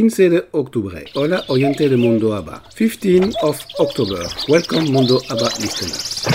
[0.00, 1.04] 15 de octubre.
[1.14, 2.62] Hola, oyente de Mundo ABBA.
[2.74, 4.26] 15 of October.
[4.48, 6.26] Welcome, Mundo ABBA listeners.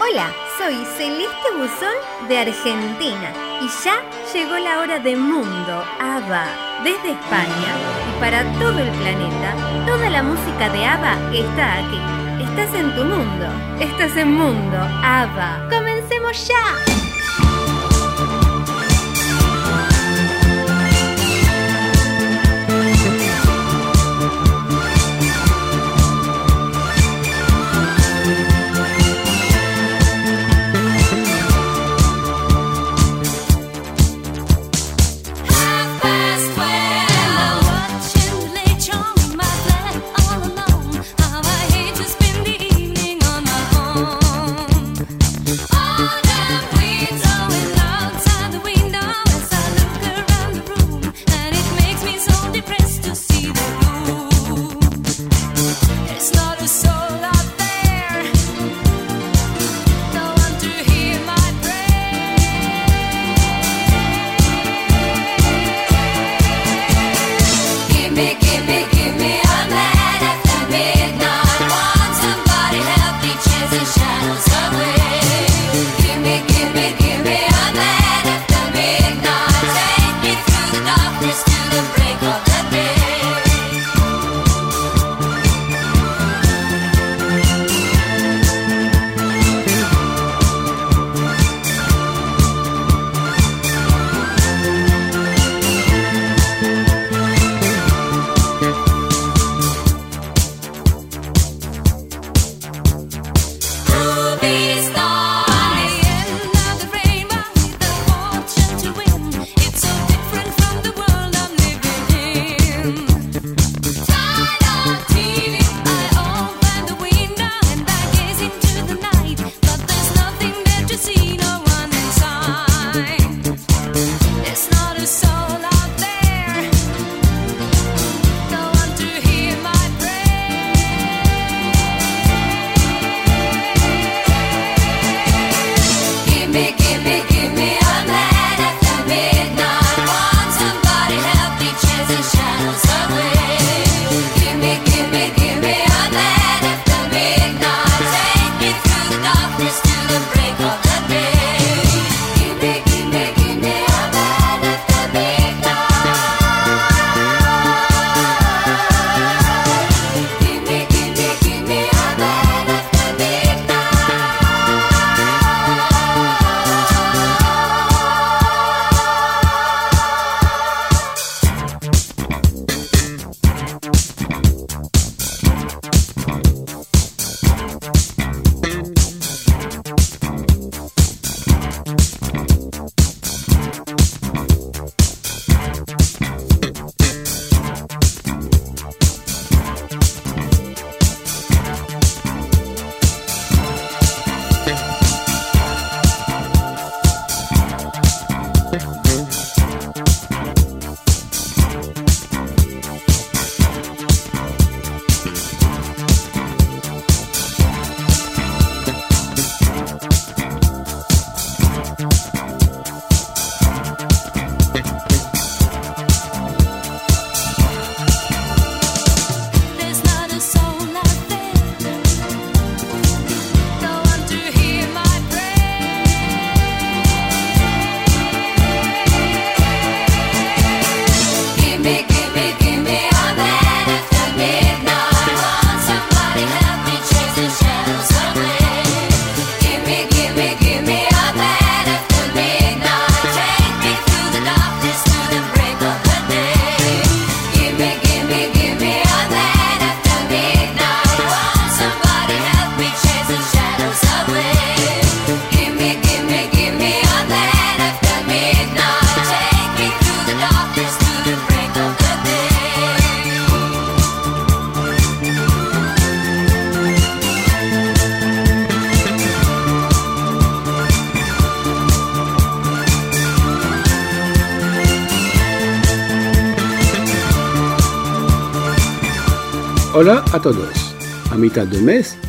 [0.00, 3.32] Hola, soy Celeste Buzón de Argentina
[3.62, 4.02] y ya
[4.34, 6.82] llegó la hora de Mundo ABBA.
[6.82, 7.72] Desde España
[8.10, 9.54] y para todo el planeta,
[9.86, 12.42] toda la música de ABBA está aquí.
[12.42, 13.46] Estás en tu mundo.
[13.78, 15.68] Estás en Mundo ABBA.
[15.70, 17.05] ¡Comencemos ya!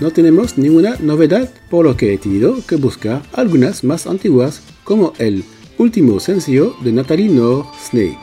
[0.07, 5.11] No tenemos ninguna novedad, por lo que he tenido que buscar algunas más antiguas, como
[5.17, 5.43] el
[5.77, 8.17] último sencillo de Natalie Nord, Snake.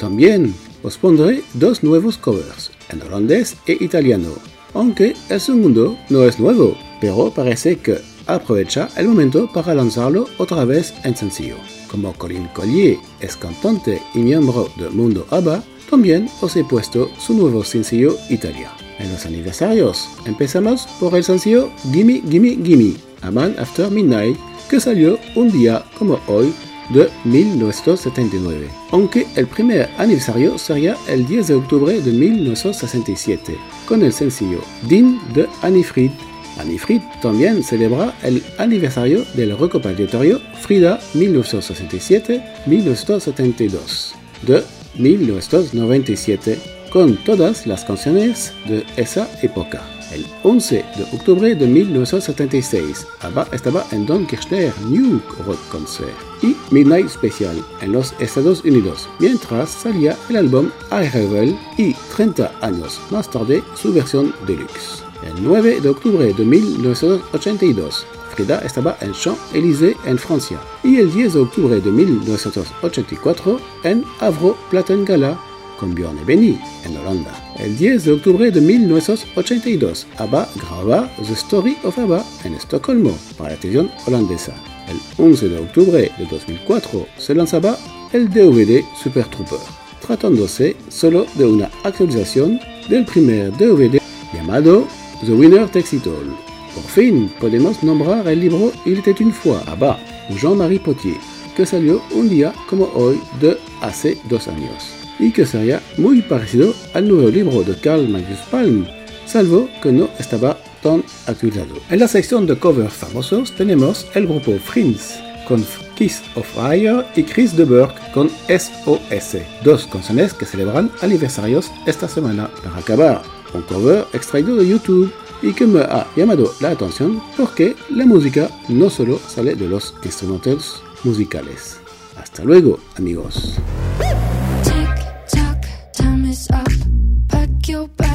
[0.00, 0.52] También
[0.82, 4.30] os pondré dos nuevos covers, en holandés e italiano,
[4.74, 10.64] aunque el segundo no es nuevo, pero parece que aprovecha el momento para lanzarlo otra
[10.64, 11.54] vez en sencillo.
[11.88, 17.34] Como Colin Collier es cantante y miembro de Mundo ABBA, también os he puesto su
[17.34, 18.72] nuevo sencillo Italia.
[18.98, 24.36] En los aniversarios, empezamos por el sencillo Gimme Gimme Gimme, A Man After Midnight,
[24.68, 26.52] que salió un día como hoy
[26.90, 33.56] de 1979, aunque el primer aniversario sería el 10 de octubre de 1967,
[33.86, 36.10] con el sencillo Din de Annie Fried
[36.58, 44.12] Annie Fried también celebra el aniversario del recopilatorio Frida 1967-1972
[44.42, 44.62] de
[44.96, 49.82] 1997 con todas las canciones de esa época.
[50.12, 56.56] El 11 de octubre de 1976, ABBA estaba en Don Kirchner New Rock Concert y
[56.70, 63.00] Midnight Special en los Estados Unidos, mientras salía el álbum I Revel y 30 años
[63.10, 65.04] más tarde su versión deluxe.
[65.22, 71.34] El 9 de octubre de 1982, Frida estaba en Champs-Élysées en Francia y el 10
[71.34, 75.38] de octubre de 1984 en Avro Platengala
[75.78, 77.32] con Björn Benny en Holanda.
[77.58, 83.50] El 10 de octubre de 1982, ABBA graba The Story of ABBA en Estocolmo para
[83.50, 84.54] la televisión holandesa.
[84.88, 87.76] El 11 de octubre de 2004 se lanzaba
[88.12, 89.58] el DVD Super Trooper,
[90.00, 94.00] tratándose solo de una actualización del primer DVD
[94.32, 94.86] llamado
[95.24, 96.34] The Winner Takes It All.
[96.74, 99.98] Por fin podemos nombrar el libro Il était une fois, ABBA,
[100.40, 101.16] Jean-Marie Potier,
[101.56, 106.74] que salió un día como hoy de hace dos años, y que sería muy parecido
[106.94, 108.86] al nuevo libro de Carl Magnus Palm,
[109.26, 111.74] salvo que no estaba tan actualizado.
[111.90, 115.64] En la sección de covers famosos tenemos el grupo Friends con
[115.96, 122.06] Kiss of Fire y Chris de Burke con SOS, dos canciones que celebran aniversarios esta
[122.06, 122.48] semana.
[122.62, 123.22] Para acabar,
[123.54, 125.12] un cover extraído de YouTube
[125.42, 129.94] y que me ha llamado la atención porque la música no solo sale de los
[130.04, 131.78] instrumentos musicales.
[132.16, 133.58] Hasta luego, amigos.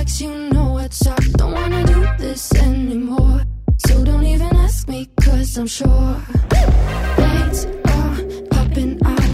[0.04, 1.24] likes, you know what's up.
[1.38, 3.42] Don't wanna do this anymore.
[3.88, 6.16] So don't even ask me, cause I'm sure.
[7.24, 7.66] Lights
[7.96, 8.18] are
[8.52, 9.32] popping out.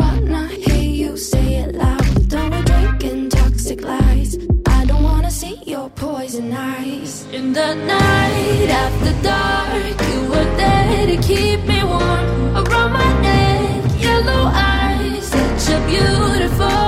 [0.00, 2.28] Wanna hear you say it loud.
[2.28, 4.36] Done with drinking toxic lies.
[4.66, 7.26] I don't wanna see your poison eyes.
[7.32, 12.26] In the night after dark, you were there to keep me warm.
[12.60, 16.87] Around my neck, yellow eyes, such a beautiful.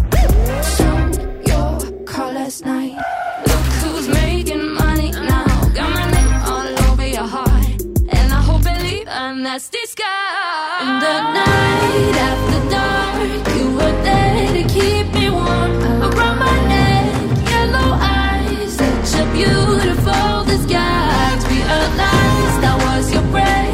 [9.61, 10.81] nasty scar.
[10.81, 15.71] In the night after dark, you were there to keep me warm.
[16.01, 17.13] Around my neck,
[17.49, 21.41] yellow eyes, such a beautiful disguise.
[21.55, 23.69] Realized I was your prey,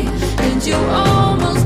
[0.45, 1.56] and you almost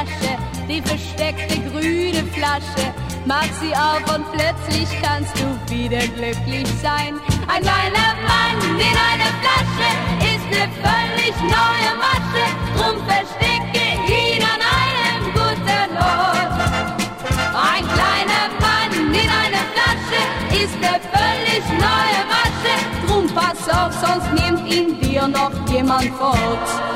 [0.00, 2.94] Tasche, die versteckte grüne Flasche.
[3.26, 7.20] Mach sie auf und plötzlich kannst du wieder glücklich sein.
[7.48, 9.88] Ein kleiner Mann in einer Flasche
[10.32, 12.44] ist eine völlig neue Masche.
[12.76, 16.60] Drum verstecke ihn an einem guten Ort.
[17.52, 22.74] Ein kleiner Mann in einer Flasche ist eine völlig neue Masche.
[23.06, 26.90] Drum pass auf, sonst nimmt ihn dir noch jemand fort.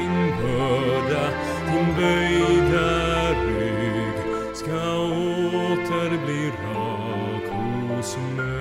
[0.00, 1.26] Din börda,
[1.66, 4.16] din böjda rygg
[4.54, 7.46] ska åter bli rak
[7.88, 8.60] hos mig.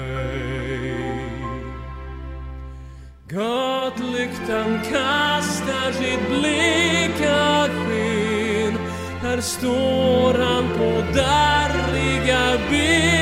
[3.27, 8.77] Gatlyktan kastar sitt bleka sken
[9.21, 13.18] Här står han på darriga ben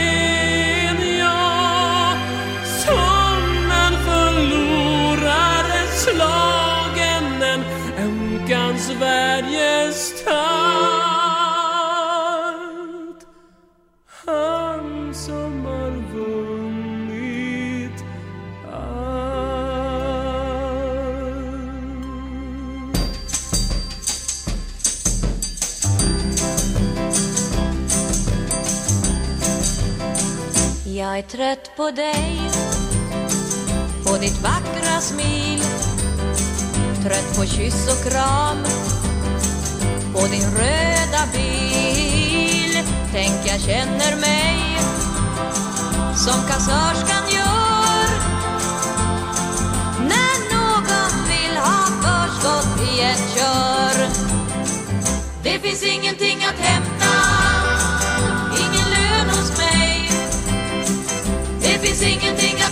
[31.17, 32.39] Jag är trött på dig.
[34.06, 35.62] På ditt vackra smil.
[37.03, 38.58] Trött på kyss och kram.
[40.13, 42.84] På din röda bil.
[43.12, 44.77] Tänk jag känner mig
[46.15, 48.10] Som kassörskan gör.
[49.99, 54.08] När någon vill ha förskott i ett kör.
[55.43, 56.87] Det finns ingenting att hämta.
[61.88, 62.66] be singing, singing.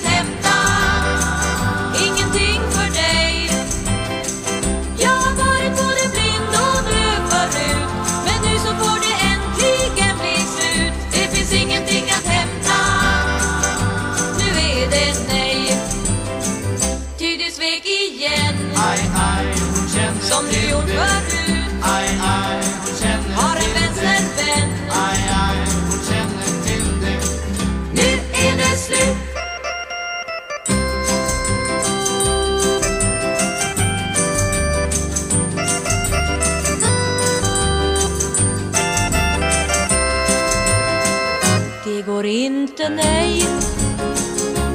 [42.86, 43.46] Inte nej.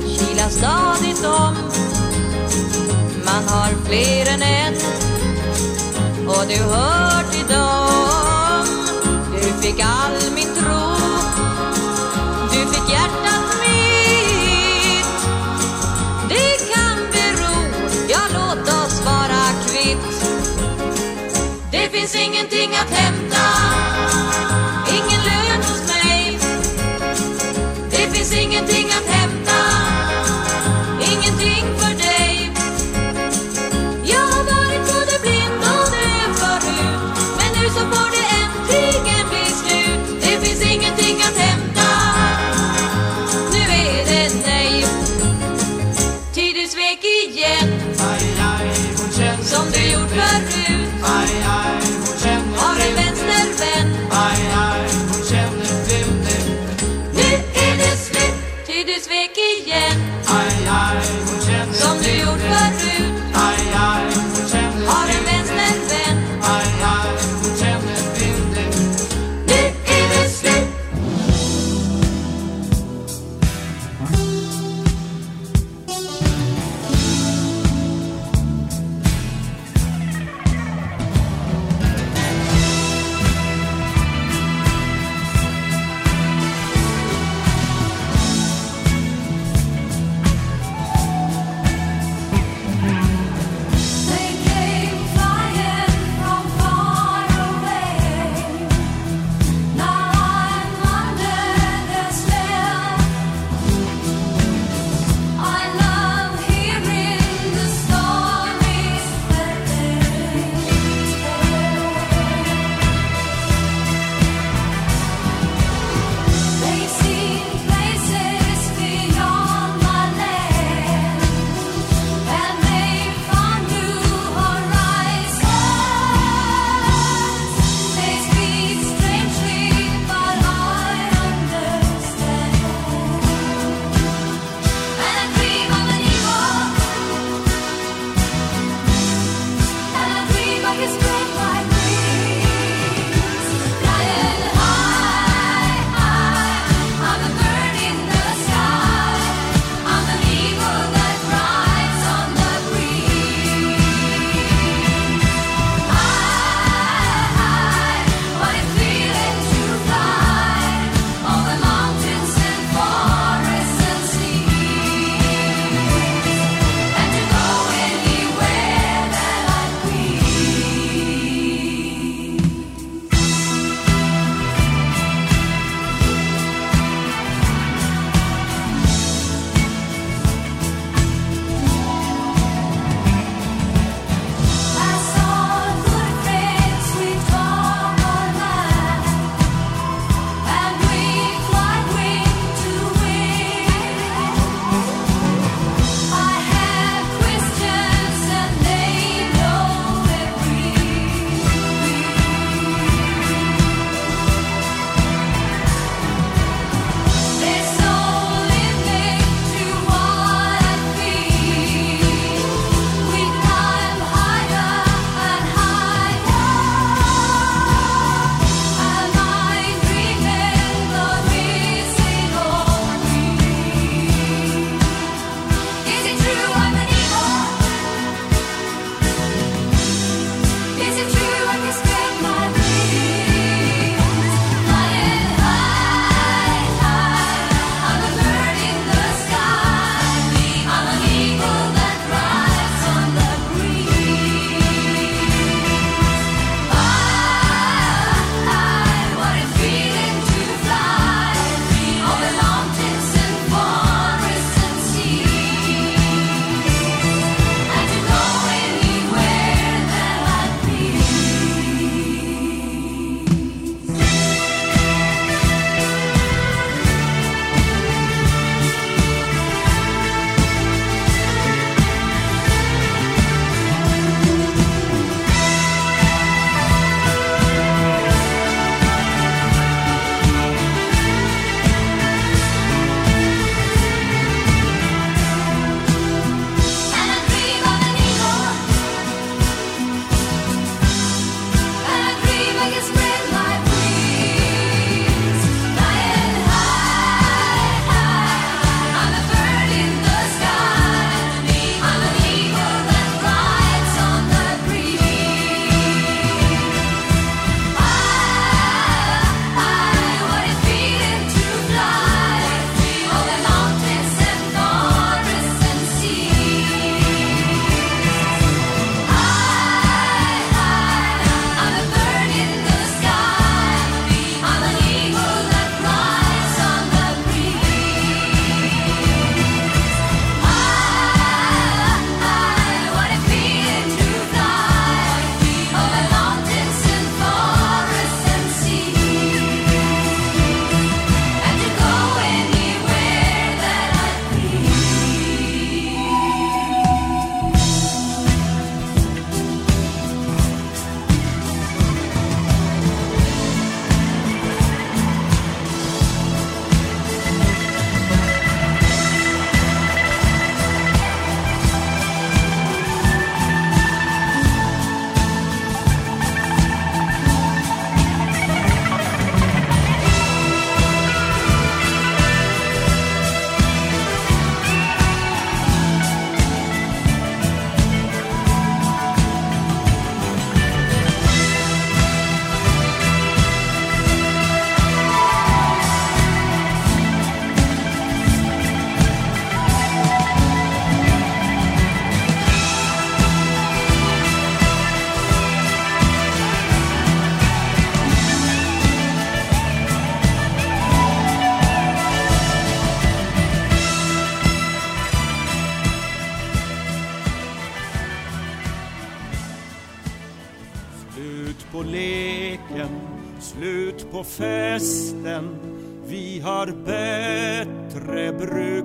[0.06, 1.54] Kila stadigt om
[3.24, 4.74] Man har fler än en.
[6.28, 8.66] Och du hör till dem.
[9.32, 10.96] Du fick all min tro.
[12.52, 15.06] Du fick hjärtat mitt.
[16.28, 17.54] Det kan bero,
[18.08, 20.24] ja låt oss vara kvitt.
[21.72, 23.39] Det finns ingenting att hämta.
[60.30, 61.39] ai ai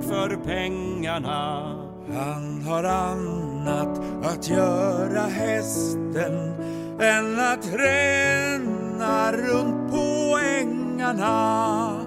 [0.07, 1.71] för pengarna.
[2.13, 6.53] Han har annat att göra hästen
[6.99, 12.05] än att ränna runt på ängarna.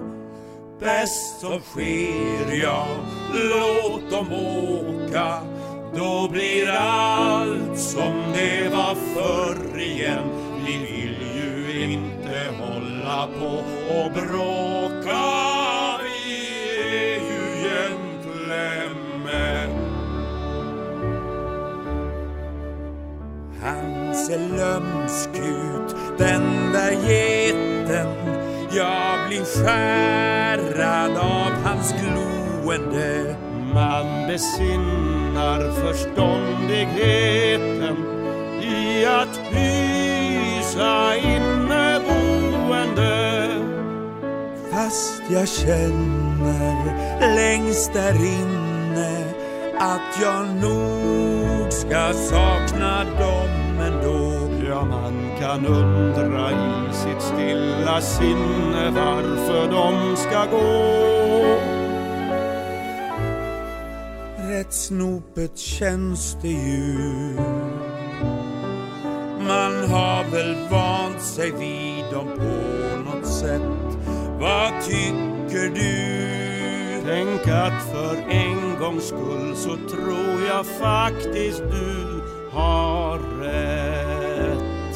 [0.79, 2.87] Bäst som sker, ja,
[3.33, 5.41] låt dem åka.
[5.95, 10.29] Då blir allt som det var förr igen.
[10.65, 13.63] Vi vill ju inte hålla på
[13.95, 15.48] och bråka.
[24.29, 28.07] Ser lömsk ut, den där geten.
[28.71, 33.35] Jag blir skärrad av hans gloende.
[33.73, 37.97] Man besinnar förståndigheten
[38.61, 43.49] i att hysa inneboende.
[44.71, 46.75] Fast jag känner
[47.35, 49.23] längst där inne
[49.79, 54.39] att jag nog ska sakna dem ändå.
[54.69, 61.09] Ja, man kan undra i sitt stilla sinne varför de ska gå.
[64.49, 67.35] Rätt snopet känns det ju.
[69.39, 73.61] Man har väl vant sig vid dem på något sätt.
[74.39, 76.39] Vad tycker du?
[77.05, 82.18] Tänk att för en gångs skull så tror jag faktiskt du
[82.51, 84.95] har rätt.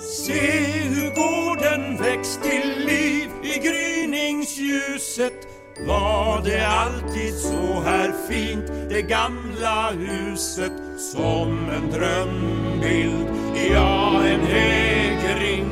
[0.00, 0.40] Se
[0.82, 5.48] hur gården väcks till liv i gryningsljuset.
[5.86, 10.72] Var det alltid så här fint, det gamla huset
[11.12, 13.28] som en drömbild?
[13.72, 15.66] Ja, en hägring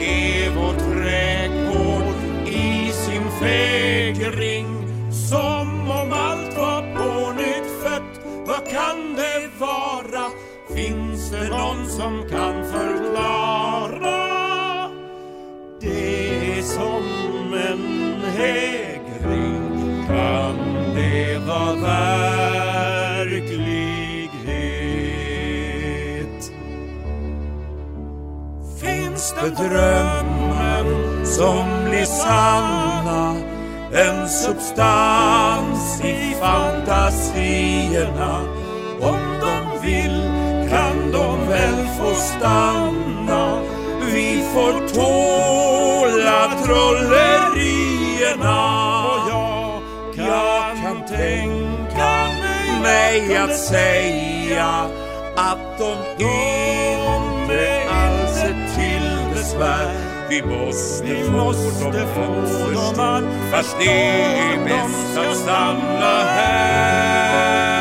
[0.00, 2.14] är vår trädgård
[2.46, 4.66] i sin fägring.
[5.30, 8.15] Som om allt var på nytt fött,
[8.56, 10.30] vad kan det vara?
[10.74, 14.26] Finns det någon som kan förklara?
[15.80, 20.56] Det är som en hägring, kan
[20.94, 22.32] det vara verklighet?
[28.80, 33.55] Finns det drömmen som blir sanna?
[33.98, 38.40] En substans i fantasierna.
[39.00, 40.22] Om de vill
[40.70, 43.62] kan de väl få stanna.
[44.00, 48.60] Vi får tåla trollerierna.
[49.26, 49.82] Och
[50.16, 52.28] jag kan tänka
[52.82, 54.90] mig att säga
[55.36, 62.22] att de inte alls är till besvär vi måste, vi måste få
[62.72, 67.76] dem att fast det är bäst att stanna här.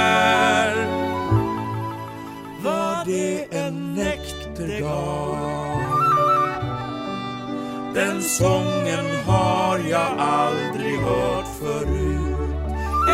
[2.64, 5.36] Var det en näktergal?
[7.94, 12.36] Den sången har jag aldrig hört förut.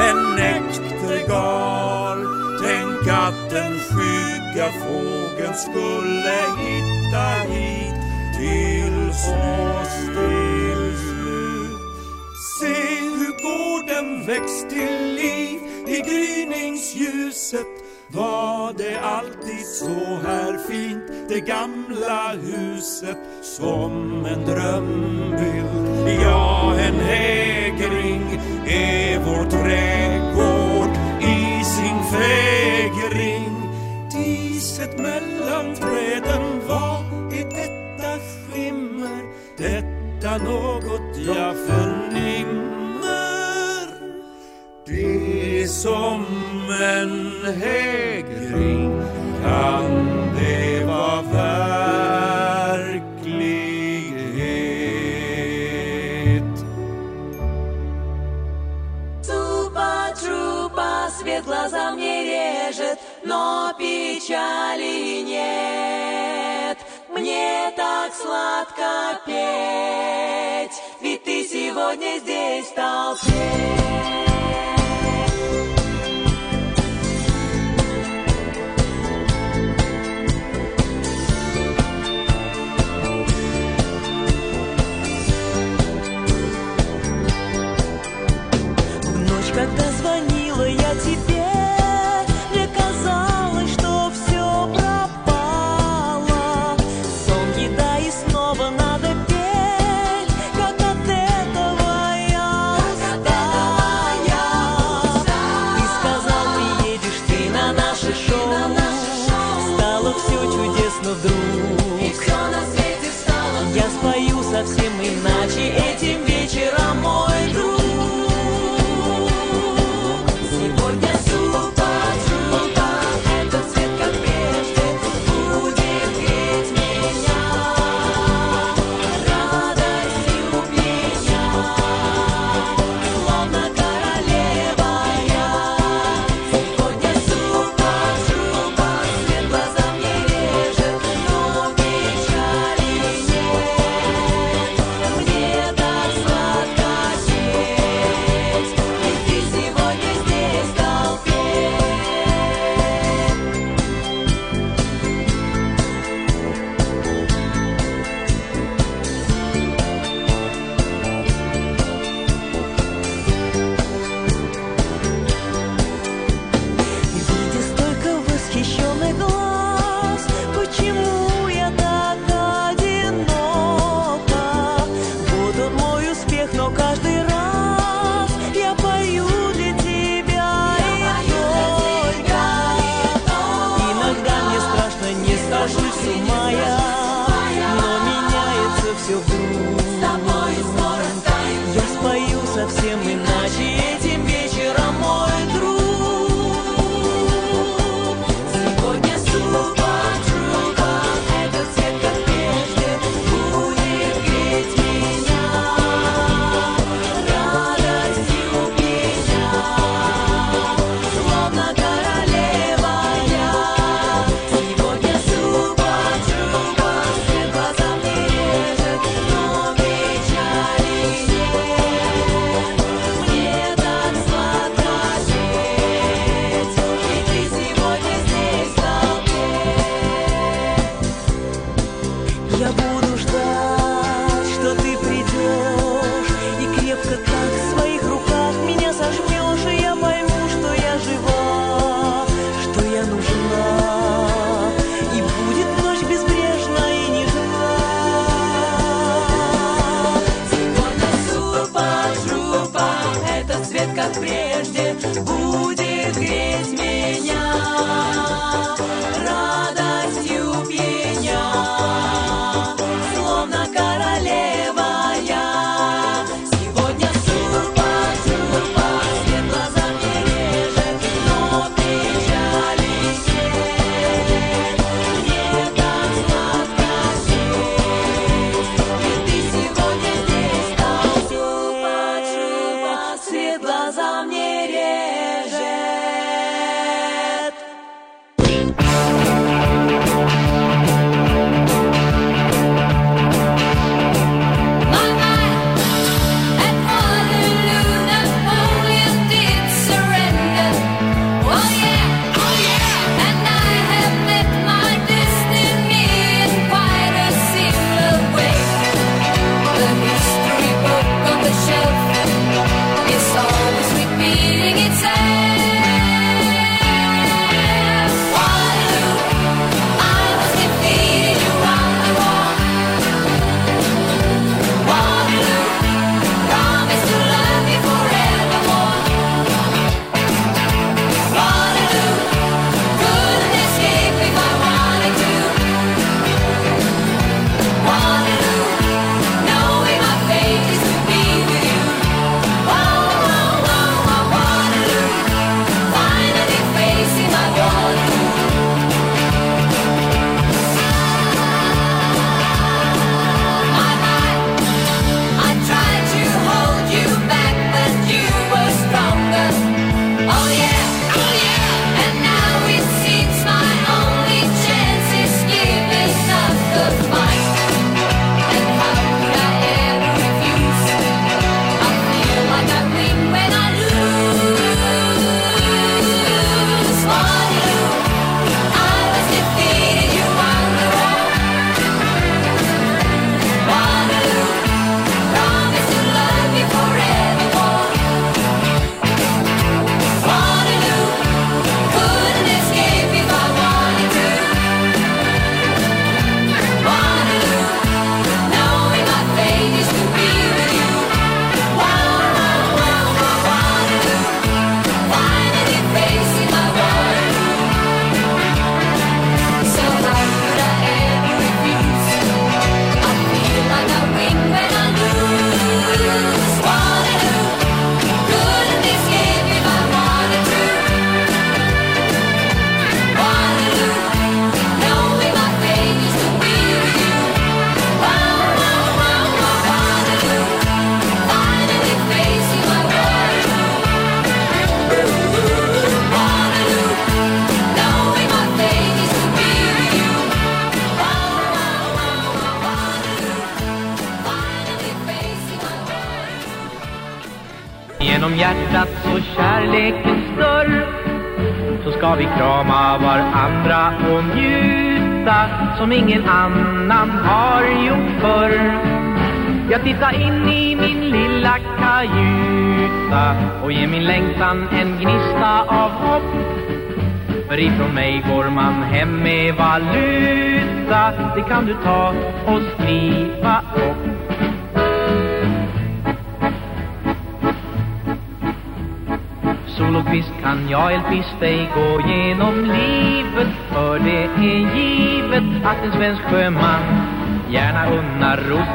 [0.09, 2.25] En näktergal,
[2.63, 8.00] tänk att en skygga fågeln skulle hitta hit
[9.29, 11.81] oss till slut.
[12.59, 17.67] Se hur gården väcks till liv i gryningsljuset.
[18.13, 26.21] Var det alltid så här fint, det gamla huset som en drömbild?
[26.23, 33.61] Ja, en hägring är vår trädgård i sin fägring.
[34.11, 37.00] Diset mellan träden, var?
[39.60, 42.66] Detta något jag förnimmer.
[44.86, 46.24] Det är som
[46.82, 49.02] en hägring,
[49.42, 49.90] kan
[50.36, 51.76] det vara verklighet?
[59.26, 65.79] Тупо трупа свет глаза мне режет, но печали нет.
[68.21, 74.40] Сладко петь, ведь ты сегодня здесь в толпе.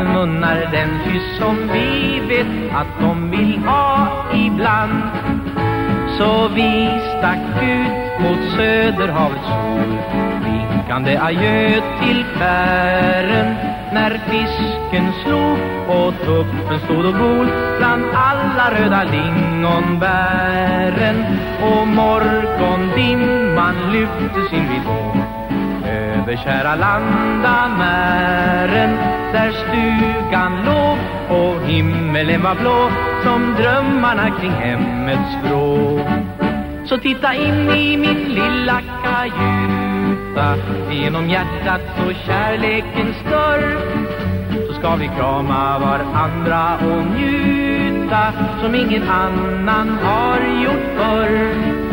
[0.05, 5.03] Munnar den kyss som vi vet att de vill ha ibland.
[6.19, 9.99] Så vi stack ut mot söderhavets sol
[10.45, 13.55] Vinkande adjö till fären
[13.93, 17.47] När fisken slog och tuppen stod och gol
[17.79, 21.25] Bland alla röda lingonbären.
[21.63, 25.36] Och morgondimman lyfte sin vidå
[26.27, 28.91] över kära landamären
[29.33, 30.99] Där stugan låg
[31.39, 32.91] och himmelen var blå
[33.25, 36.01] Som drömmarna kring hemmets vrå.
[36.85, 40.57] Så titta in i min lilla kajuta
[40.91, 43.79] Genom hjärtats och kärlekens dörr
[44.67, 51.86] Så ska vi krama varandra och njuta Som ingen annan har gjort förr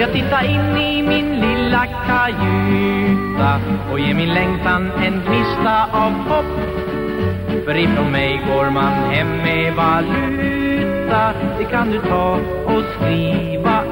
[0.00, 3.60] jag tittar in i min lilla kajuta
[3.92, 6.44] och ger min längtan en gnista av hopp.
[7.64, 13.82] För ifrån mig går man hem med valuta, det kan du ta och skriva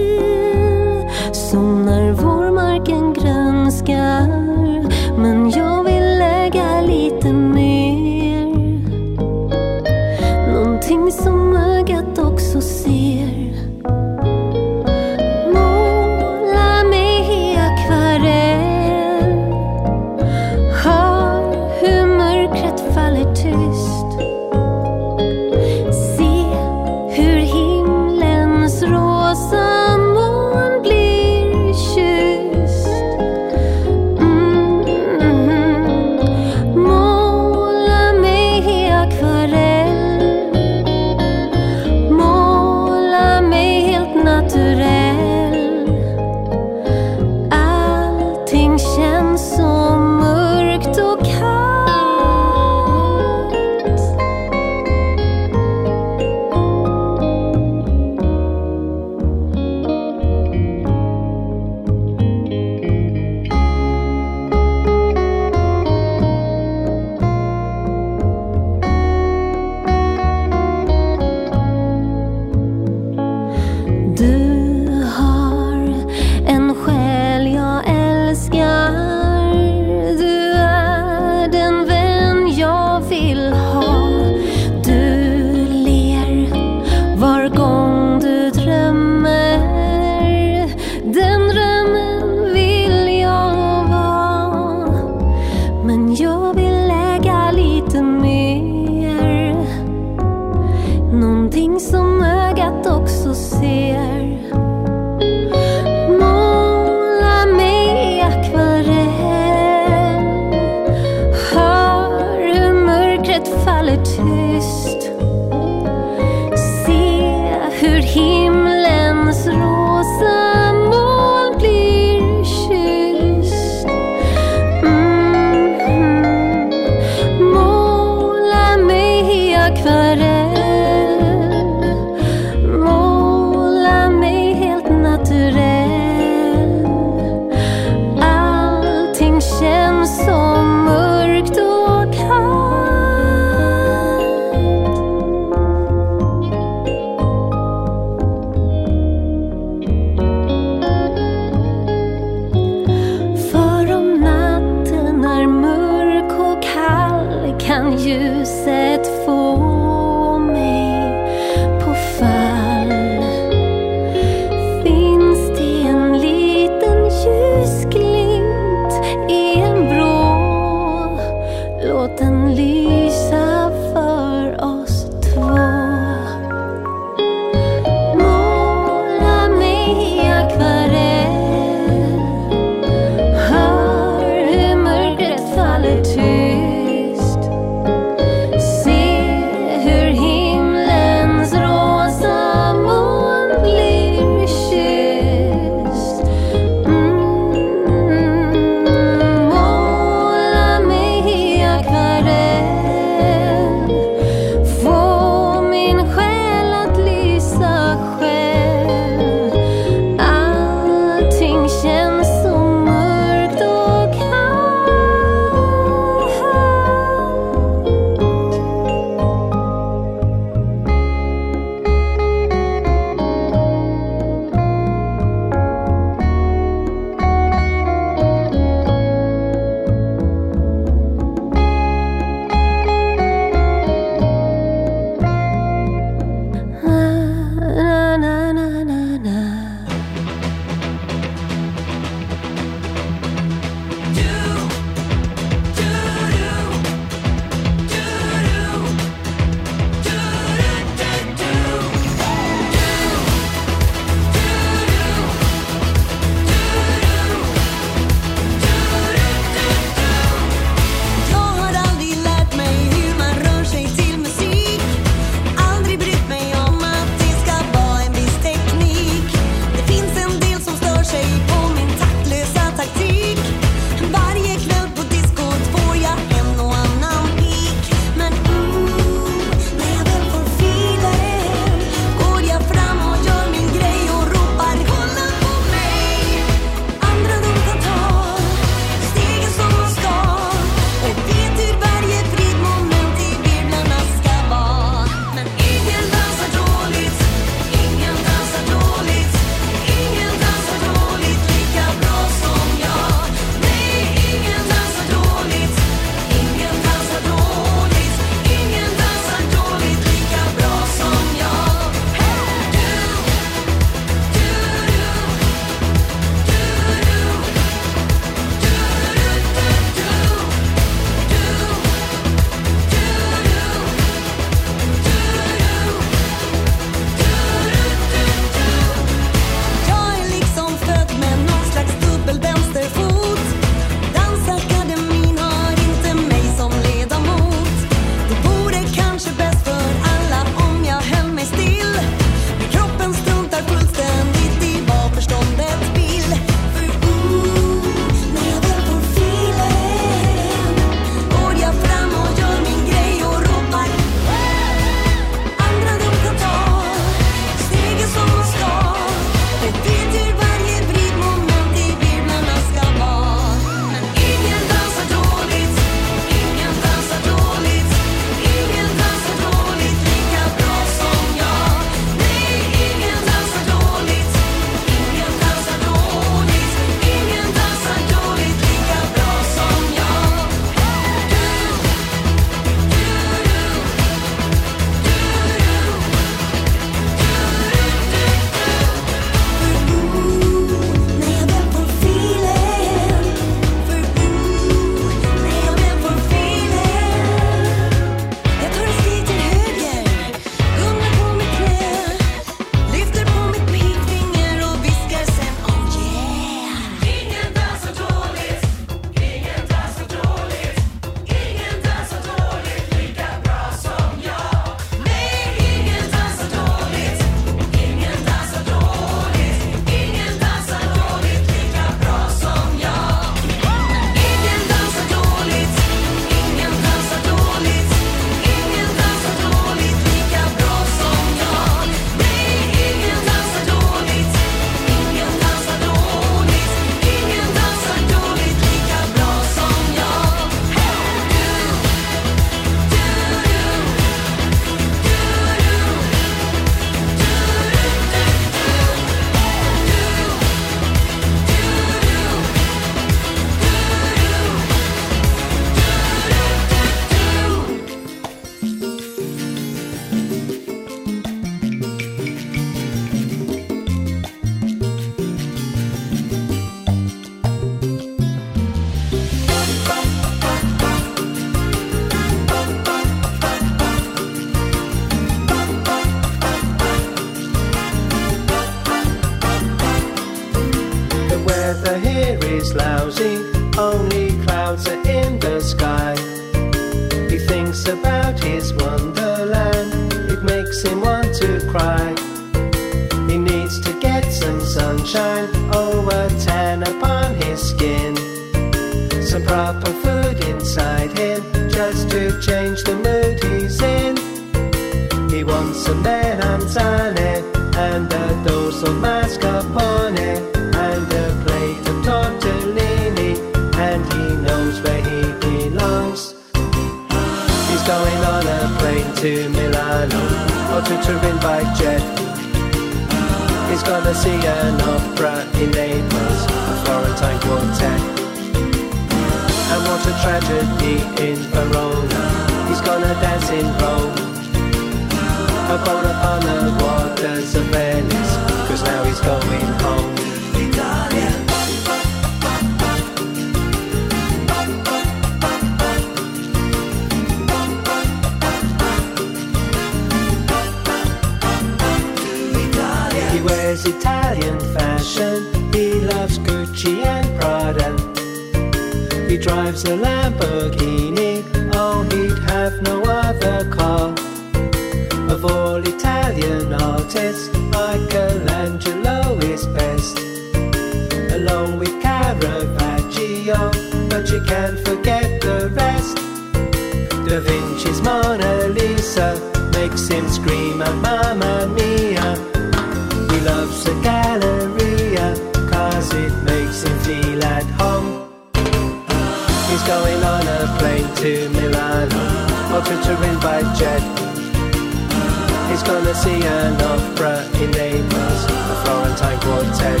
[595.82, 600.00] He's gonna see an opera in Naples, a Florentine quartet.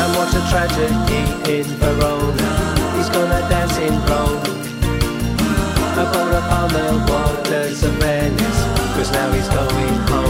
[0.00, 2.50] And what a tragedy in Verona.
[2.96, 4.42] He's gonna dance in Rome.
[5.94, 8.60] A boat upon the waters of Venice,
[8.96, 10.29] cause now he's going home.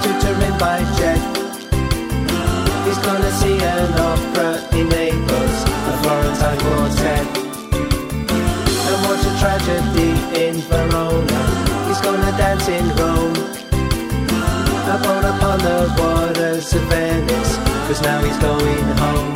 [0.00, 1.20] Or to Turin by jet.
[2.86, 5.58] He's gonna see an opera in Naples,
[5.90, 7.26] a Florentine quartet.
[8.88, 10.10] And what a tragedy
[10.44, 11.40] in Verona.
[11.88, 13.36] He's gonna dance in Rome.
[14.90, 17.56] A boat upon the waters of Venice,
[17.86, 19.34] cause now he's going home.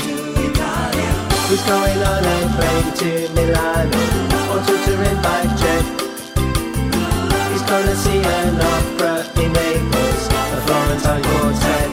[1.48, 4.02] He's going on a plane to Milano
[4.50, 5.84] or to Turin by jet.
[7.52, 9.03] He's gonna see an opera
[11.04, 11.90] a Florentine quartet.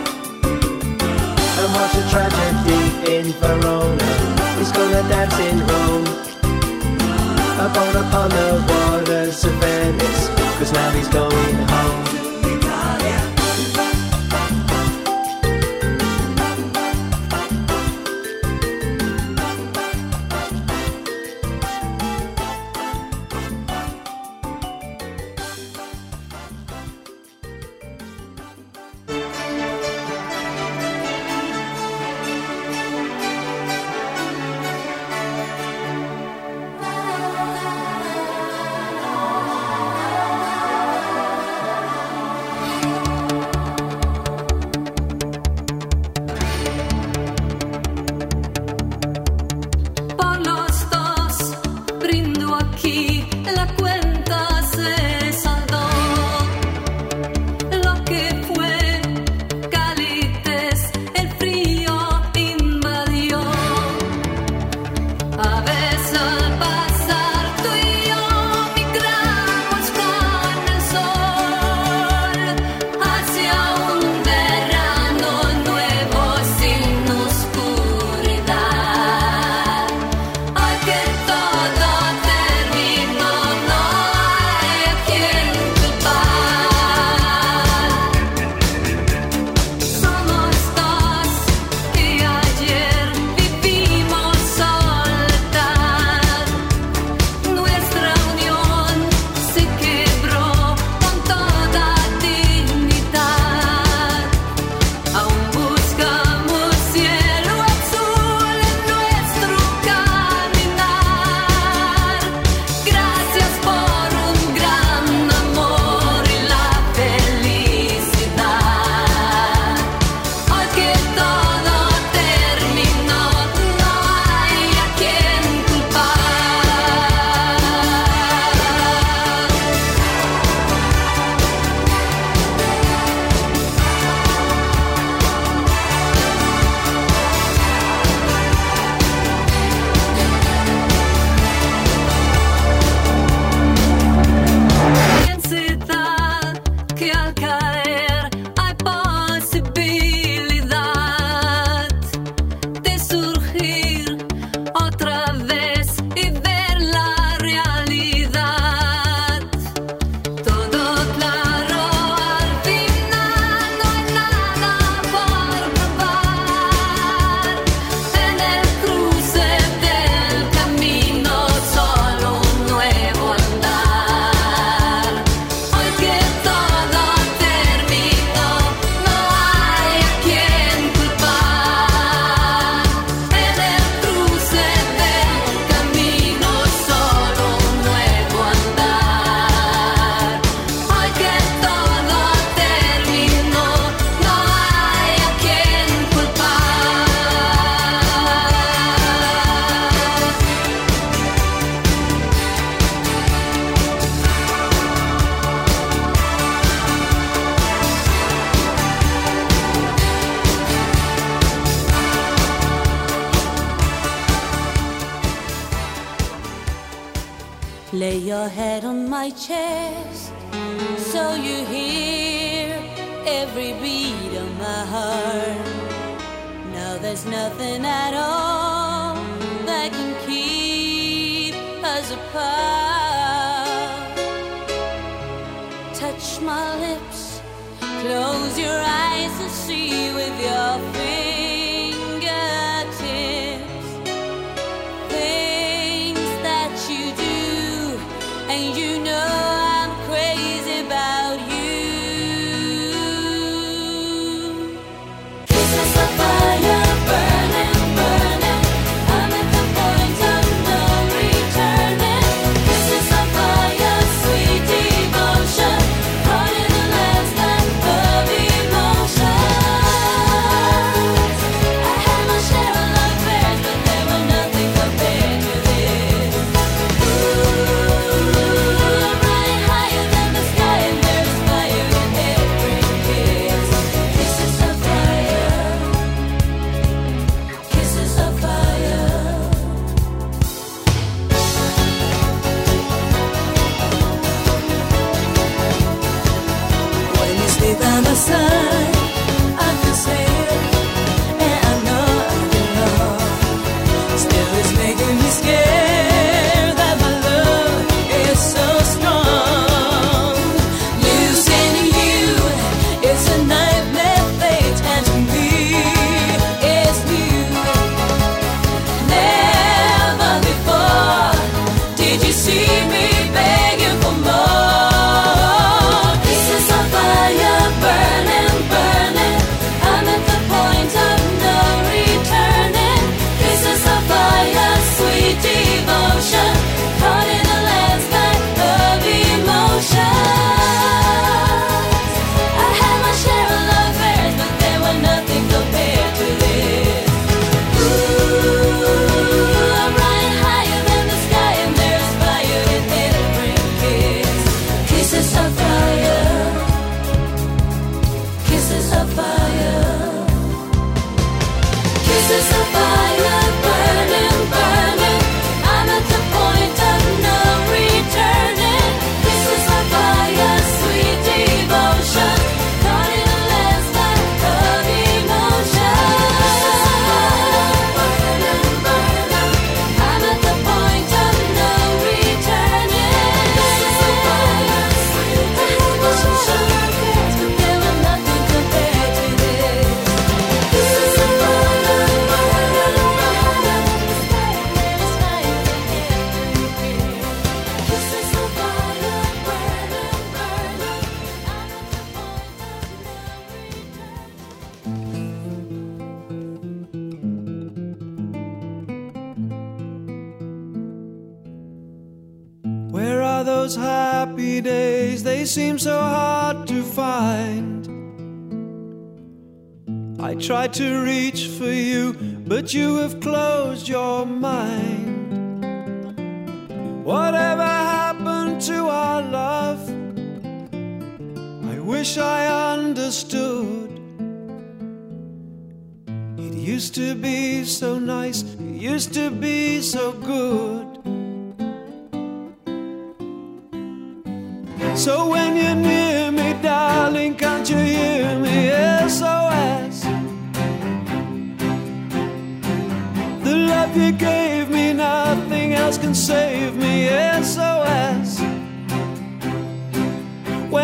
[1.59, 2.83] And what a tragedy
[3.13, 4.09] in Verona.
[4.57, 6.05] He's gonna dance in Rome.
[7.73, 10.27] Boat upon the waters of Venice,
[10.57, 12.20] cause now he's going home.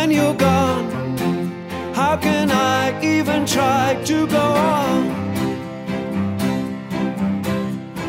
[0.08, 0.90] when you're gone.
[1.94, 4.46] How can I even try to go
[4.78, 5.00] on?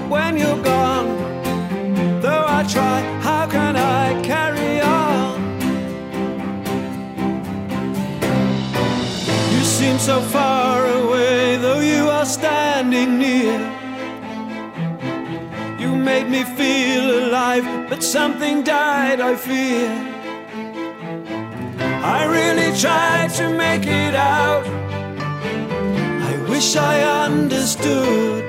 [0.08, 1.08] When you're gone,
[2.20, 5.36] though I try, how can I carry on?
[9.52, 13.58] You seem so far away, though you are standing near.
[15.80, 20.07] You made me feel alive, but something died, I fear.
[22.08, 24.64] I really tried to make it out.
[26.30, 28.44] I wish I understood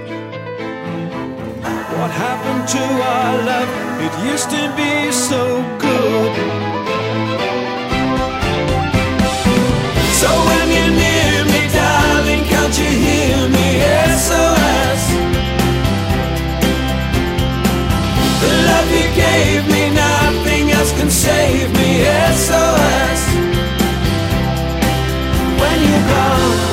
[1.98, 2.84] what happened to
[3.14, 3.70] our love.
[4.06, 5.44] It used to be so
[5.78, 6.32] good.
[10.22, 13.68] So when you're near me, darling, can't you hear me?
[14.24, 15.04] SOS.
[18.42, 22.06] The love you gave me, nothing else can save me.
[22.38, 22.69] SOS.
[25.90, 26.69] you go?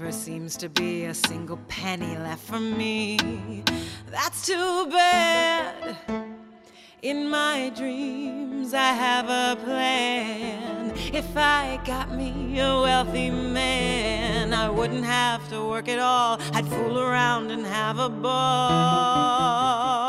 [0.00, 3.62] never seems to be a single penny left for me.
[4.10, 5.96] That's too bad.
[7.02, 10.90] In my dreams, I have a plan.
[11.12, 16.40] If I got me a wealthy man, I wouldn't have to work at all.
[16.52, 20.03] I'd fool around and have a ball.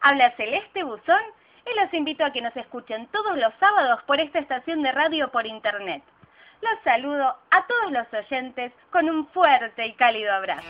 [0.00, 1.22] Habla Celeste Buzón
[1.64, 5.30] y los invito a que nos escuchen todos los sábados por esta estación de radio
[5.30, 6.02] por internet.
[6.60, 10.66] Los saludo a todos los oyentes con un fuerte y cálido abrazo.